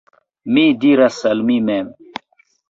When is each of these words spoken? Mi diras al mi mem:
Mi 0.55 0.63
diras 0.85 1.19
al 1.33 1.45
mi 1.51 1.59
mem: 1.69 1.93